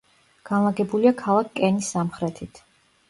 განლაგებულია 0.49 1.11
ქალაქ 1.21 1.53
კენის 1.61 1.91
სამხრეთით. 1.97 2.65